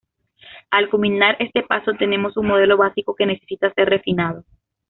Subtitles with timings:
[0.71, 4.43] Al culminar este paso tenemos un modelo básico que necesita ser refinado.